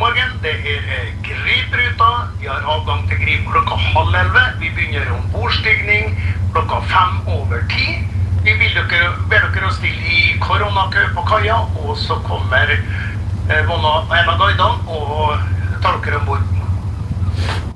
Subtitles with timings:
[0.00, 0.30] morgen.
[0.42, 2.10] Det er eh, Gripruta.
[2.40, 4.44] Vi har avgang til Grip klokka halv elleve.
[4.62, 6.14] Vi begynner om bordstigning
[6.54, 7.98] klokka fem over ti.
[8.46, 13.60] Vi vil dere, ber dere å stille i koronakø på kaia, og så kommer eh,
[13.68, 15.36] Vonna, en av guidene og
[15.84, 16.48] tar dere om bord.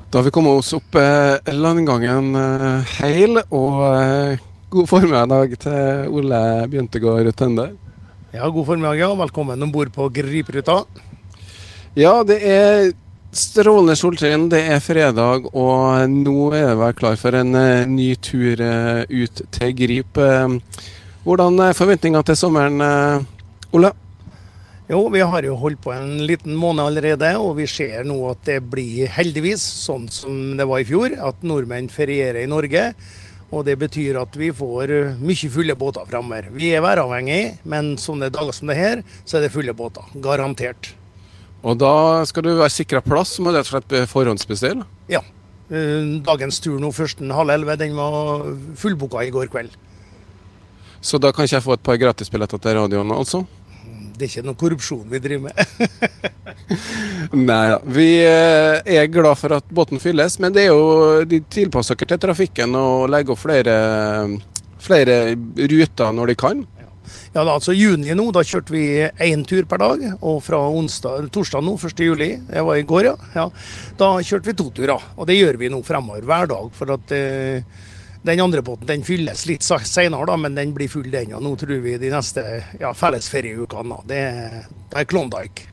[0.09, 6.09] Da har vi kommet oss opp eh, landgangen eh, heil, og eh, god formiddag til
[6.09, 6.41] Ole
[6.73, 7.69] Bjøntegård Tønde.
[8.33, 9.13] Ja, God formiddag ja.
[9.13, 10.81] velkommen om bord på Gripruta.
[11.95, 12.89] Ja, det er
[13.31, 18.59] strålende solskinn, det er fredag, og nå er det klar for en eh, ny tur
[18.59, 20.19] eh, ut til Grip.
[20.19, 20.57] Eh,
[21.23, 22.83] Hvordan er forventningene til sommeren,
[23.73, 23.93] Ole?
[24.91, 28.43] Jo, vi har jo holdt på en liten måned allerede, og vi ser nå at
[28.45, 32.83] det blir heldigvis sånn som det var i fjor, at nordmenn ferierer i Norge.
[33.55, 36.51] Og det betyr at vi får mye fulle båter framover.
[36.59, 40.11] Vi er væravhengig, men sånne dager som det her, så er det fulle båter.
[40.19, 40.91] Garantert.
[41.65, 44.85] Og da skal du være sikra plass, må du rett og slett forhåndsbestille?
[45.09, 45.23] Ja.
[45.73, 48.45] Eh, Dagens tur nå, førsten halv elleve, den var
[48.77, 49.73] fullboka i går kveld.
[51.01, 53.43] Så da kan ikke jeg få et par gratisbilletter til radioen, altså?
[54.15, 56.37] Det er ikke noe korrupsjon vi driver med.
[57.49, 57.79] Nei da.
[57.97, 62.13] Vi eh, er glad for at båten fylles, men det er jo de tilpasser dere
[62.13, 63.75] til trafikken og legger opp flere,
[64.85, 66.63] flere ruter når de kan.
[67.33, 68.85] Ja, da, altså juni nå, da kjørte vi
[69.25, 70.05] én tur per dag.
[70.21, 72.05] Og fra onsdag, torsdag nå, 1.
[72.05, 73.49] juli, det var i går, ja, ja,
[73.99, 75.11] da kjørte vi to turer.
[75.17, 76.71] Og det gjør vi nå fremover hver dag.
[76.75, 77.85] For at eh,
[78.25, 81.35] den andre båten den fylles litt senere, da, men den blir full den.
[81.37, 82.43] Og nå tror vi de neste
[82.81, 84.01] ja, fellesferieukene.
[84.09, 84.21] Det,
[84.91, 85.71] det er Klondyke.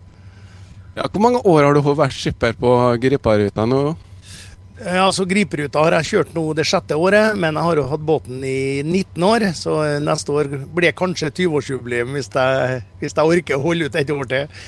[0.92, 3.94] Ja, hvor mange år har du vært skipper på Griparuta nå?
[4.80, 8.06] Ja, altså Griperuta har jeg kjørt nå det sjette året, men jeg har jo hatt
[8.08, 9.44] båten i 19 år.
[9.58, 12.32] Så neste år blir det kanskje 20-årsjubileum hvis,
[13.02, 14.64] hvis jeg orker å holde ut et år til.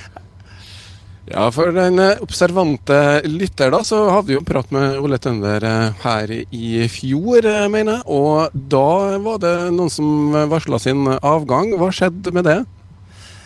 [1.24, 5.64] Ja, for den eh, observante lytter, da, så hadde vi jo prat med Ole Tønder
[5.64, 8.04] eh, her i fjor, eh, mener jeg.
[8.12, 11.72] Og da var det noen som varsla sin avgang.
[11.80, 12.58] Hva skjedde med det?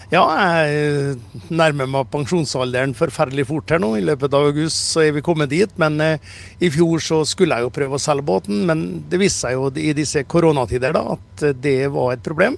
[0.08, 0.22] Ja,
[0.64, 1.18] jeg
[1.52, 3.90] nærmer meg pensjonsalderen forferdelig fort her nå.
[3.98, 5.74] I løpet av august så er vi kommet dit.
[5.76, 6.30] Men eh,
[6.64, 9.68] i fjor så skulle jeg jo prøve å selge båten, men det viste seg jo
[9.76, 12.56] i disse koronatider da at det var et problem.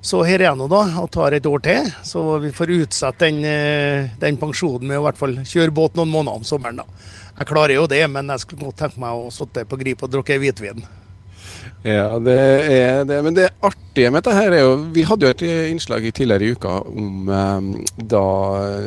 [0.00, 3.26] Så her er jeg nå da og tar et år til, så vi får utsette
[3.26, 6.84] den, eh, den pensjonen med å i hvert fall kjøre båt noen måneder om sommeren.
[6.84, 6.86] da.
[7.34, 10.14] Jeg klarer jo det, men jeg skulle godt tenke meg å sitte på Grip og
[10.14, 10.86] drikke hvitvin.
[11.80, 13.18] Ja, det er det.
[13.24, 16.44] Men det artige med dette her er jo Vi hadde jo et innslag i tidligere
[16.44, 18.24] i uka om eh, da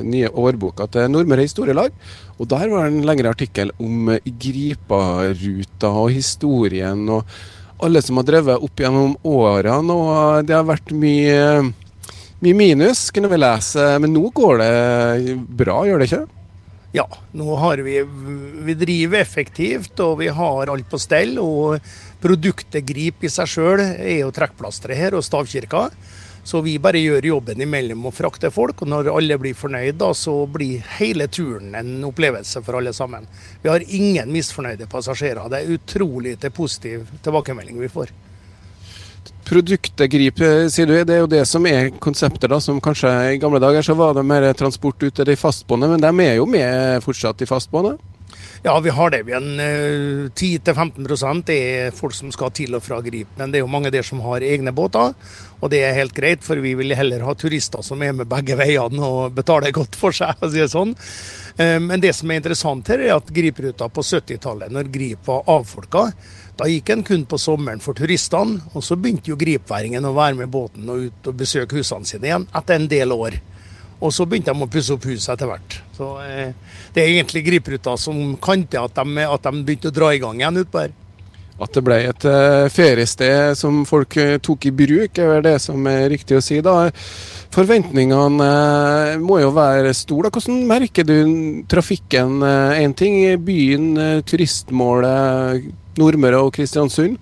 [0.05, 1.95] nye årboka til Nordmøre Historielag.
[2.37, 7.25] Og der var det en lengre artikkel om Griparuta og historien og
[7.83, 9.97] alle som har drevet opp gjennom årene.
[9.97, 11.73] Og det har vært mye,
[12.45, 13.89] mye minus, kunne vi lese.
[14.03, 16.25] Men nå går det bra, gjør det ikke?
[16.93, 18.01] Ja, nå har vi
[18.65, 21.39] Vi driver effektivt, og vi har alt på stell.
[21.41, 21.79] Og
[22.21, 25.87] produktet Grip i seg sjøl er jo trekkplasteret her, og stavkirka.
[26.43, 28.83] Så vi bare gjør jobben imellom og frakter folk.
[28.83, 33.25] Og når alle blir fornøyd, da, så blir hele turen en opplevelse for alle sammen.
[33.63, 35.49] Vi har ingen misfornøyde passasjerer.
[35.49, 38.13] Det er utrolig til positiv tilbakemelding vi får.
[39.47, 43.11] Produktet Grip, eh, sier du, det er jo det som er konseptet, da, som kanskje
[43.34, 46.38] i gamle dager så var det mer transport ut til de fastboende, men de er
[46.39, 47.97] jo med fortsatt, i fastboende?
[48.66, 49.24] Ja, vi har det.
[49.24, 49.40] Vi eh,
[50.31, 53.28] 10-15 det er folk som skal til og fra Grip.
[53.35, 55.12] Men det er jo mange der som har egne båter,
[55.59, 58.56] og det er helt greit, for vi vil heller ha turister som er med begge
[58.56, 60.96] veiene og betaler godt for seg, å si det sånn.
[61.57, 65.44] Eh, Men det som er interessant her, er at Gripruta på 70-tallet, når Grip var
[65.59, 66.07] avfolka,
[66.56, 70.40] da gikk en kun på sommeren for turistene, og så begynte jo gripværingen å være
[70.40, 73.44] med båten og ut og besøke husene sine igjen etter en del år.
[74.03, 75.78] Og så begynte de å pusse opp huset etter hvert.
[75.96, 76.52] Så eh,
[76.94, 80.41] det er egentlig Gripruta som kan til at at de begynte å dra i gang
[80.41, 80.94] igjen utpå her.
[81.62, 85.58] At det ble et eh, feriested som folk eh, tok i bruk, er vel det
[85.62, 86.58] som er riktig å si.
[86.66, 86.90] da.
[87.53, 90.28] Forventningene eh, må jo være store.
[90.28, 90.34] da.
[90.34, 91.18] Hvordan merker du
[91.70, 92.41] trafikken?
[92.82, 95.70] Én ting er byen, eh, turistmålet
[96.02, 97.22] Nordmøre og Kristiansund.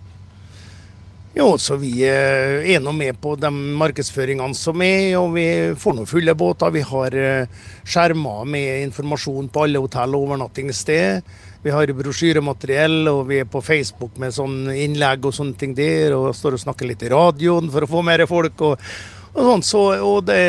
[1.33, 3.47] Jo, så vi eh, er nå med på de
[3.79, 5.45] markedsføringene som er, og vi
[5.79, 6.73] får nå fulle båter.
[6.75, 11.31] Vi har eh, skjermer med informasjon på alle hotell og overnattingssted.
[11.63, 16.17] Vi har brosjyremateriell, og vi er på Facebook med sånn innlegg og sånne ting der.
[16.17, 18.67] Og står og snakker litt i radioen for å få mer folk.
[18.67, 18.91] og,
[19.31, 20.41] og sånn, så, og det,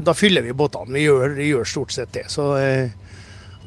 [0.00, 0.96] Da fyller vi båtene.
[0.96, 2.30] Vi gjør, gjør stort sett det.
[2.32, 2.96] Så eh,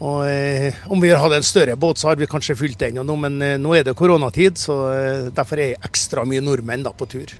[0.04, 3.00] og eh, Om vi hadde en større båt, så hadde vi kanskje fylt den.
[3.00, 6.84] Og nå, men eh, nå er det koronatid, så eh, derfor er ekstra mye nordmenn
[6.84, 7.32] da på tur.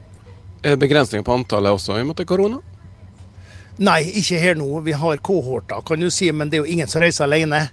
[0.64, 2.62] Er det begrensninger på antallet også i måte korona?
[3.84, 4.70] Nei, ikke her nå.
[4.86, 7.66] Vi har kohorter, kan du si, men det er jo ingen som reiser alene.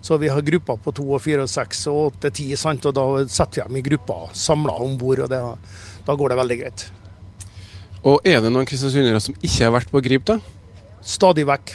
[0.00, 2.86] Så vi har grupper på to og fire og seks og åtte, ti, sant?
[2.88, 5.26] og da setter vi dem i grupper samla om bord.
[5.26, 5.42] Og det,
[6.06, 6.86] da går det veldig greit.
[8.06, 10.38] Og er det noen kristiansundere som ikke har vært på Grip, da?
[11.04, 11.74] Stadig vekk.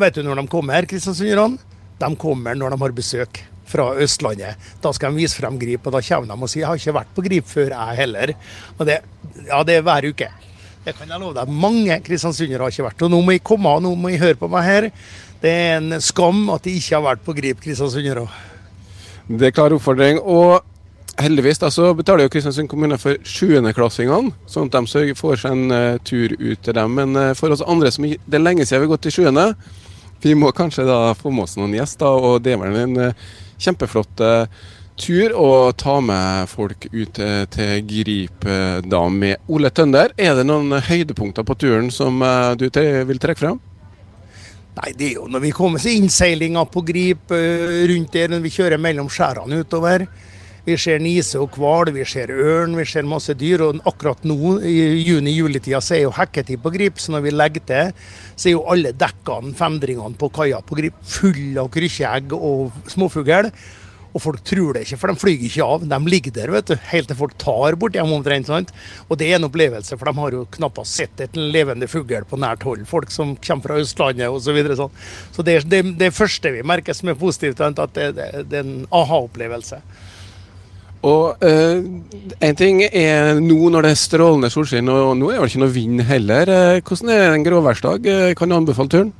[0.00, 1.71] Vet du når de kommer, kristiansunderne?
[2.02, 4.70] De kommer når de har besøk fra Østlandet.
[4.82, 6.98] Da skal de vise frem Grip, og da kommer de og sier 'jeg har ikke
[6.98, 8.34] vært på Grip før, jeg heller'.
[8.78, 9.00] Og det,
[9.46, 10.28] ja, det er hver uke.
[10.84, 11.48] Det kan jeg love deg.
[11.48, 13.02] Mange kristiansundere har ikke vært.
[13.02, 14.90] Og nå må jeg komme nå må jeg høre på meg her.
[15.40, 18.26] Det er en skam at de ikke har vært på Grip kristiansundere.
[19.28, 20.18] Det er klar oppfordring.
[20.18, 20.60] Og
[21.20, 25.74] heldigvis da, så betaler jo Kristiansund kommune for sjuendeklassingene, sånn at de får seg en
[25.74, 26.98] uh, tur ut til dem.
[26.98, 29.52] Men uh, for oss andre som det er lenge siden vi har gått til sjuende,
[30.24, 32.06] vi må kanskje da få med oss noen gjester.
[32.08, 33.26] Og det er vel en uh,
[33.62, 34.22] kjempeflott
[35.02, 37.18] tur å ta med folk ut
[37.54, 38.44] til Grip
[38.84, 40.12] da med Ole Tønder.
[40.20, 42.20] Er det noen høydepunkter på turen som
[42.60, 43.56] du vil trekke frem?
[44.76, 48.52] Nei, det er jo når vi kommer til innseilinga på Grip rundt der, når vi
[48.52, 50.06] kjører mellom skjærene utover.
[50.62, 53.64] Vi ser nise og hval, vi ser ørn, vi ser masse dyr.
[53.66, 57.02] Og akkurat nå, i juni-juletida, så er jo hekketid på Grip.
[57.02, 57.94] Så når vi legger til,
[58.36, 63.50] så er jo alle dekkene, femdringene på kaia på Grip fulle av krykkjeegg og småfugl.
[64.12, 65.86] Og folk tror det ikke, for de flyr ikke av.
[65.88, 68.46] De ligger der vet du, helt til folk tar bort dem omtrent.
[68.46, 68.70] sant?
[69.08, 72.38] Og det er en opplevelse, for de har jo knappast sett et levende fugl på
[72.38, 72.84] nært hold.
[72.86, 74.44] Folk som kommer fra Østlandet osv.
[74.46, 74.94] Så, videre, sånn.
[75.32, 78.68] så det, det, det første vi merker som er positivt, at det, det, det er
[78.68, 79.80] en aha-opplevelse.
[81.02, 81.80] Og uh,
[82.42, 85.74] En ting er nå når det er strålende solskinn, og nå er det ikke noe
[85.74, 86.52] vind heller.
[86.80, 88.08] Hvordan er en gråværsdag?
[88.38, 89.12] Kan du anbefale turen?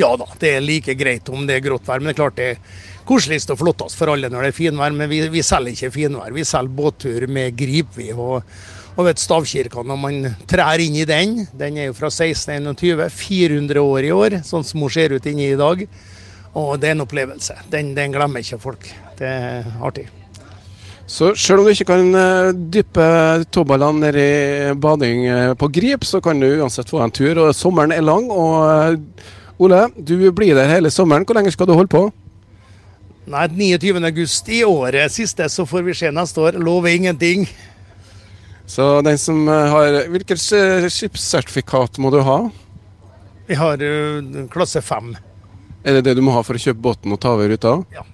[0.00, 2.00] Ja da, det er like greit om det er grått vær.
[2.00, 2.60] Men det er klart det er
[3.08, 4.94] koseligst og flottest for alle når det er finvær.
[4.96, 6.32] Men vi, vi selger ikke finvær.
[6.34, 8.08] Vi selger båttur med grip, vi.
[8.14, 8.40] Og,
[8.96, 13.84] og vet stavkirka, når man trær inn i den, den er jo fra 1621, 400
[13.84, 15.86] år i år, sånn som hun ser ut inni i dag.
[16.60, 17.56] Og det er en opplevelse.
[17.72, 18.90] Den, den glemmer ikke folk.
[19.16, 20.10] Det er artig.
[21.12, 23.04] Så selv om du ikke kan uh, dyppe
[23.52, 27.36] tåballene ned i bading uh, på Grip, så kan du uansett få en tur.
[27.36, 28.30] og Sommeren er lang.
[28.32, 29.32] og uh,
[29.62, 31.26] Ole, du blir der hele sommeren.
[31.28, 32.06] Hvor lenge skal du holde på?
[33.28, 34.00] Nei, 29.
[34.08, 36.56] august i året siste, så får vi se neste år.
[36.56, 37.44] Lover ingenting.
[38.66, 42.38] Så den som har Hvilket skipssertifikat må du ha?
[43.46, 43.84] Vi har
[44.50, 45.12] klasse 5.
[45.84, 47.76] Er det det du må ha for å kjøpe båten og ta over ruta?
[47.92, 48.06] Ja.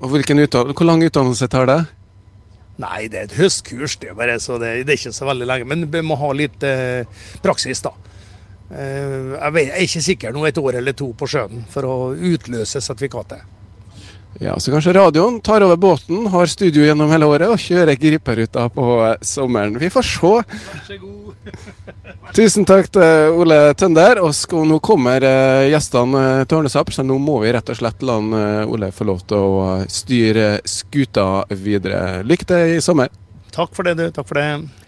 [0.00, 1.78] Og Hvor lang utdannelse tar det?
[2.76, 5.46] Nei, det er et høstkurs, det er bare, så det, det, er ikke så veldig
[5.48, 5.68] lenge.
[5.70, 7.08] Men vi må ha litt eh,
[7.40, 7.94] praksis, da.
[8.68, 11.88] Eh, jeg, vet, jeg, er ikke sikker nå et år eller to på sjøen for
[11.88, 13.55] å utløse sertifikatet.
[14.40, 18.68] Ja, Så kanskje radioen tar over båten, har studio gjennom hele året og kjører griperuta
[18.68, 19.78] på eh, sommeren.
[19.80, 20.32] Vi får se.
[20.36, 21.22] Vær så god.
[22.36, 24.20] Tusen takk til Ole Tønder.
[24.20, 28.04] Og nå kommer eh, gjestene uh, til opp, så nå må vi rett og slett
[28.04, 28.18] la
[28.66, 32.24] Ole få lov til å styre skuta videre.
[32.26, 33.14] Lykke til i sommer.
[33.56, 34.10] Takk for det, du.
[34.12, 34.84] Takk for det.